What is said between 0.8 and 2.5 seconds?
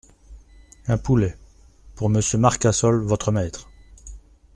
Un poulet… pour Monsieur